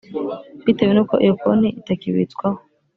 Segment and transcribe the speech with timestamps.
[0.65, 2.59] bitewe n’uko iyo konti itakibitswaho